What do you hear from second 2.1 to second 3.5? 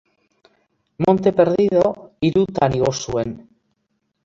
hirutan igo zuen.